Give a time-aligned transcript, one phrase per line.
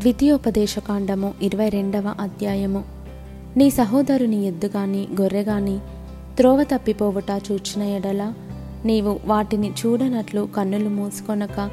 [0.00, 2.84] ద్వితీయోపదేశకాండము ఇరవై రెండవ అధ్యాయము.
[3.56, 5.78] నీ సహోదరుని ఎద్దుగాని గొర్రెగాని
[6.36, 8.32] త్రోవ తప్పిపోవుట చూచిన ఎడల
[8.84, 11.70] నీవు వాటిని చూడనట్లు కన్నులు మూసుకొనక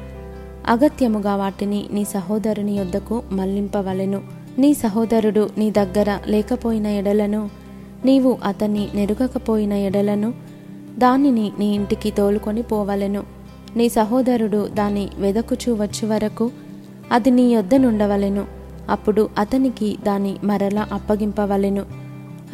[0.66, 4.22] అగత్యముగా వాటిని నీ సహోదరుని యొద్దకు మళ్ళింపవలెను
[4.58, 7.50] నీ సహోదరుడు నీ దగ్గర లేకపోయిన ఎడలను
[8.04, 10.34] నీవు అతన్ని నెరుగకపోయిన ఎడలను
[10.98, 13.22] దానిని నీ ఇంటికి తోలుకొని పోవలెను.
[13.76, 16.50] నీ సహోదరుడు దాన్ని వెదకుచూ వచ్చే వరకు
[17.12, 18.44] అది నీ యొద్దనుండవలెను
[18.90, 21.86] అప్పుడు అతనికి దాని మరలా అప్పగింపవలెను.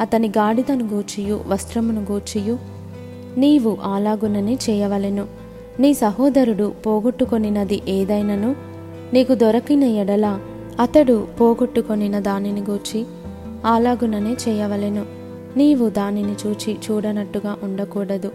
[0.01, 2.59] అతని గాడిదను గూర్చియు వస్త్రమును గూర్చియు
[3.37, 5.27] నీవు అలాగుననే చేయవలెను.
[5.79, 8.55] నీ సహోదరుడు పోగొట్టుకొనినది ఏదైనను
[9.13, 10.39] నీకు దొరకిన ఎడల
[10.79, 13.05] అతడు పోగొట్టుకొనిన దానిని గూర్చి
[13.65, 15.05] అలాగుననే చేయవలెను.
[15.57, 18.31] నీవు దానిని చూచి చూడనట్టుగా ఉండకూడదు.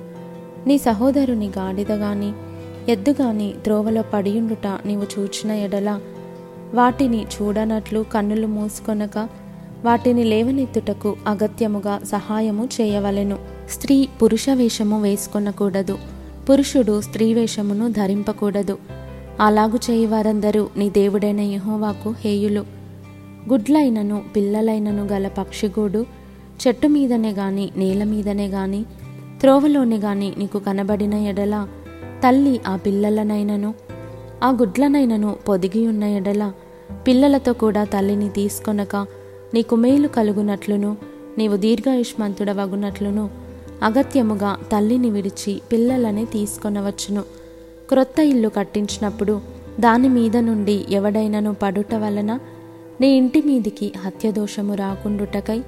[0.66, 2.32] నీ సహోదరుని గాడిద గాని
[2.88, 6.00] ఎద్దుగాని త్రోవలో పడియుండుట నీవు చూచిన ఎడల
[6.74, 9.28] వాటిని చూడనట్లు కన్నులు మూసుకొనక
[9.84, 13.38] వాటిని లేవనెత్తుటకు అగత్యముగా సహాయము చేయవలెను.
[13.70, 15.98] స్త్రీ పురుష వేషము వేసుకొనకూడదు.
[16.50, 18.78] పురుషుడు స్త్రీ వేషమును ధరింపకూడదు.
[19.40, 22.64] అలాగు చేయి వారందరూ నీ దేవుడైన యహోవాకు హేయులు.
[23.52, 26.06] గుడ్లైనను పిల్లలైనను గల పక్షిగూడు
[26.66, 28.84] చెట్టు మీదనే గాని నేల మీదనే గాని
[29.40, 31.68] త్రోవలోనే గాని నీకు కనబడిన ఎడల
[32.24, 33.74] తల్లి ఆ పిల్లలనైనను
[34.42, 36.52] ఆ గుడ్లనైనను పొదిగి ఉన్న ఎడల
[37.06, 38.96] పిల్లలతో కూడా తల్లిని తీసుకొనక
[39.54, 40.96] నీకు మేలు కలుగునట్లును
[41.38, 43.30] నీవు దీర్ఘాయుష్మంతుడవగునట్లును
[43.82, 47.22] అగత్యముగా తల్లిని విడిచి పిల్లలని తీసుకొనవచ్చును.
[47.88, 49.40] క్రొత్త ఇల్లు కట్టించినప్పుడు
[49.80, 52.38] దాని మీద నుండి ఎవడైనను పడుట వలన
[53.00, 55.62] నీ ఇంటి మీదికి హత్యదోషము రాకుండుటకై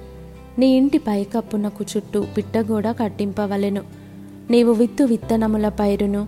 [0.59, 3.81] నీ ఇంటి పైకప్పునకు చుట్టూ పిట్టగోడ కట్టింపవలెను.
[4.51, 6.27] నీవు విత్తు విత్తనముల పైరును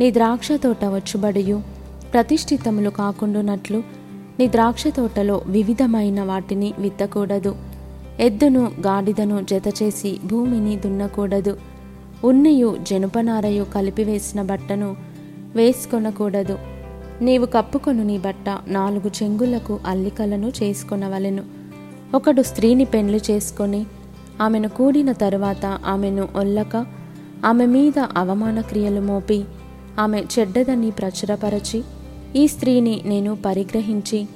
[0.00, 1.75] నీ ద్రాక్ష తోట వచ్చుబడియు.
[2.12, 3.82] ప్రతిష్ఠితములు కాకుండునట్లు
[4.38, 7.56] నీ ద్రాక్ష తోటలో వివిధమైన వాటిని విత్తకూడదు.
[8.20, 11.56] ఎద్దును గాడిదను జతచేసి భూమిని దున్నకూడదు.
[12.24, 14.96] ఉన్నియు జనుపనారయు కలిపివేసిన బట్టను
[15.56, 16.58] వేసుకొనకూడదు.
[17.22, 21.42] నీవు కప్పుకొను నీ బట్ట నాలుగు చెంగులకు అల్లికలను చేసుకొనవలెను.
[22.14, 23.86] ఒకడు స్త్రీని పెండ్లి చేసుకొని
[24.40, 26.86] ఆమెను కూడిన తరువాత ఆమెను ఒల్లక
[27.46, 29.44] ఆమె మీద అవమాన క్రియలు మోపి
[29.98, 31.84] ఆమె చెడ్డదని ప్రచురపరచి
[32.36, 34.26] ఈ స్త్రీని నేను పరిగ్రహించి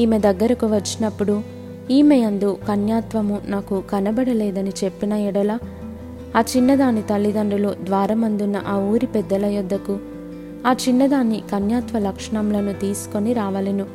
[0.00, 1.42] ఈమె దగ్గరకు వచ్చినప్పుడు
[1.90, 5.58] ఈమె అందు కన్యాత్వము నాకు కనబడలేదని చెప్పిన ఎడల
[6.36, 9.98] ఆ చిన్నదాని తల్లిదండ్రులు ద్వారమందున్న ఆ ఊరి పెద్దల యొద్దకు
[10.66, 13.86] ఆ చిన్నదాని కన్యాత్వ లక్షణములను తీసుకొని రావలెను.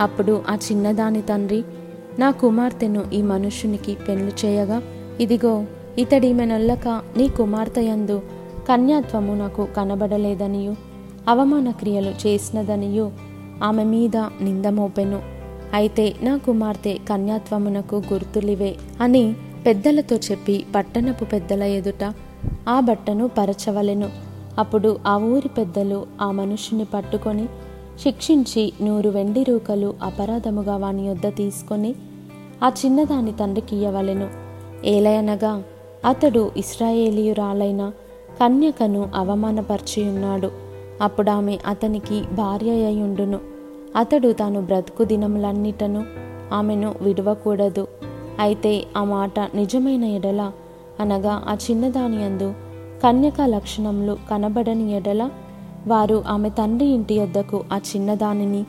[0.00, 1.64] అప్పుడు ఆ చిన్నదాని తండ్రి
[2.18, 4.82] నా కుమార్తెను ఈ మనుష్యునికి పెళ్ళి చేయగా
[5.20, 5.64] ఇదిగో
[5.98, 8.22] ఇతడీమెనొల్లక నీ కుమార్తెయందు
[8.68, 10.93] కన్యాత్వము నాకు కనబడలేదనియు.
[11.28, 13.10] అవమాన క్రియలు చేసినదనియు
[13.62, 15.22] ఆమె మీద నిందమోపెను
[15.74, 19.34] అయితే నా కుమార్తె కన్యాత్వమునకు గుర్తులివే అని
[19.66, 22.14] పెద్దలతో చెప్పి పట్టణపు పెద్దల ఎదుట
[22.68, 24.10] ఆ బట్టను పరచవలెను.
[24.58, 27.46] అప్పుడు ఆ ఊరి పెద్దలు ఆ మనుషుని పట్టుకొని
[28.02, 31.94] శిక్షించి నూరు వెండి రూకలు అపరాధముగా వాని యొద్ద తీసుకొని
[32.62, 34.28] ఆ చిన్నదాని తండ్రికి ఇయ్యవలెను.
[34.84, 35.62] ఏలయనగా
[36.04, 37.92] అతడు ఇస్రాయేలీయురాలైన
[38.40, 40.63] కన్యకను అవమానపరిచియున్నాడు.
[41.02, 43.38] అప్పుడు ఆమె అతనికి భార్య అయ్యుండును
[43.96, 46.04] అతడు తాను బ్రతుకు దినములన్నిటను
[46.52, 47.86] ఆమెను విడవకూడదు.
[48.38, 50.52] అయితే ఆ మాట నిజమైన ఎడల
[51.00, 52.54] అనగా ఆ చిన్నదాని అందు
[53.04, 55.30] కన్యక లక్షణములు కనబడని ఎడల
[55.86, 58.62] వారు ఆమె తండ్రి ఇంటి యొద్దకు ఆ చిన్నదానిని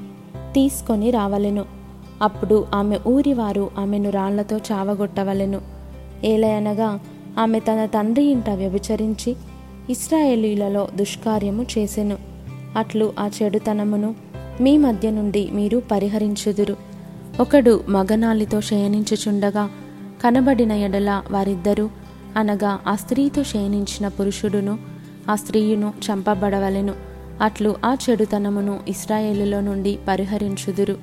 [0.53, 1.65] తీసుకొని రావలెను.
[2.21, 5.61] అప్పుడు ఆమె ఊరివారు ఆమెను రాళ్ళతో చావగొట్టవలెను.
[6.23, 6.99] ఏలయనగా
[7.39, 9.35] ఆమె తన తండ్రి ఇంట వ్యభిచరించి
[9.89, 12.17] ఇస్రాయేలీలలో దుష్కార్యము చేసెను.
[12.77, 14.15] అట్లు ఆ చెడుతనమును
[14.61, 16.75] మీ మధ్య నుండి మీరు పరిహరించుదురు.
[17.39, 19.69] ఒకడు మగనాలితో శయనించుచుండగా
[20.23, 21.89] కనబడిన ఎడల వారిద్దరూ
[22.37, 24.79] అనగా ఆ స్త్రీతో శయనించిన పురుషుడును
[25.29, 26.93] ఆ స్త్రీయును చంపబడవలెను.
[27.41, 30.97] అట్లు ఆ చెడుతనమును ఇస్రాయేలులో నుండి పరిహరించుదురు.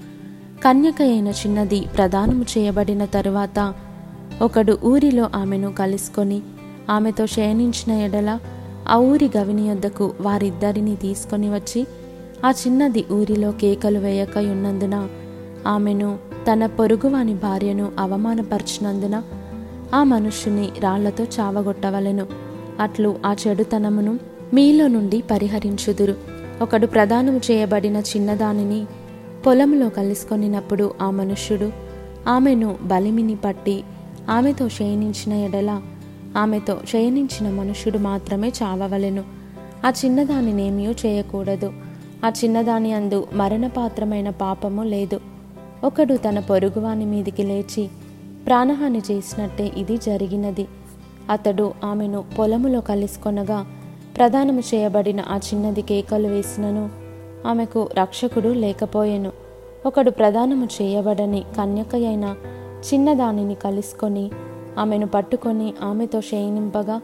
[0.64, 3.74] కన్యక అయిన చిన్నది ప్రదానము చేయబడిన తరువాత
[4.42, 6.42] ఒకడు ఊరిలో ఆమెను కలుసుకొని
[6.90, 8.38] ఆమెతో శయనించిన ఎడల
[8.88, 11.86] ఆ ఊరి గవిని యొద్దకు వారిద్దరిని తీసుకొని వచ్చి
[12.44, 15.08] ఆ చిన్నది ఊరిలో కేకలు వేయకయున్నందున
[15.66, 16.18] ఆమెను
[16.52, 19.22] తన పొరుగువాని భార్యను అవమానపరిచినందున
[19.94, 22.26] ఆ మనుష్యుని రాళ్ళతో చావగొట్టవలెను.
[22.80, 24.18] అట్లు ఆ చెడుతనమును
[24.54, 26.14] మీలో నుండి పరిహరించుదురు.
[26.62, 28.86] ఒకడు ప్రదానము చేయబడిన చిన్నదానిని
[29.46, 31.72] పొలంలో కలుసుకొనినప్పుడు ఆ మనుష్యుడు
[32.28, 33.82] ఆమెను బలిమిని పట్టి
[34.30, 35.80] ఆమెతో క్షయించిన ఎడల
[36.36, 39.24] ఆమెతో శయనించిన మనుష్యుడు మాత్రమే చావవలెను.
[39.86, 41.72] ఆ చిన్నదానినేమీ చేయకూడదు.
[42.24, 45.20] ఆ చిన్నదాని అందు మరణపాత్రమైన పాపము లేదు.
[45.84, 47.88] ఒకడు తన పొరుగువాని మీదికి లేచి
[48.46, 50.66] ప్రాణహాని చేసినట్టే ఇది జరిగినది.
[51.30, 53.66] అతడు ఆమెను పొలములో కలుసుకొనగా
[54.16, 56.90] ప్రదానము చేయబడిన ఆ చిన్నది కేకలు వేసినను.
[57.46, 59.32] ఆమెకు రక్షకుడు లేకపోయెను.
[59.86, 62.34] ఒకడు ప్రదానము చేయబడని కన్యకయైన
[62.94, 64.30] చిన్నదానిని కలుసుకొని
[64.78, 67.00] ఆమెను పట్టుకొని ఆమెతో శయనింపగా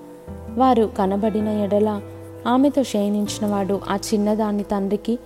[0.58, 2.00] వారు కనబడిన ఎడల
[2.46, 5.18] ఆమెతో శయనించినవాడు ఆ చిన్నదాన్ని తండ్రికి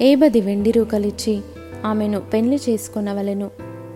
[0.00, 1.40] ఏబది వెండి రూకలిచ్చి
[1.84, 3.50] ఆమెను పెళ్ళి చేసుకొనవలెను.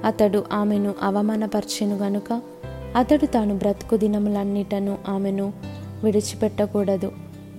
[0.04, 2.40] అతడు ఆమెను అవమానపరిచెను గనుక
[2.96, 5.52] అతడు తాను బ్రతుకు దినములన్నిటను ఆమెను
[6.04, 7.12] విడిచిపెట్టకూడదు.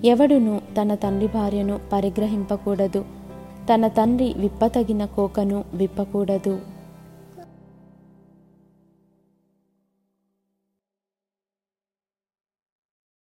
[0.06, 3.06] ఎవడును తన తండ్రి భార్యను పరిగ్రహింపకూడదు.
[3.74, 6.60] తన తండ్రి విప్పతగిన కోకను విప్పకూడదు.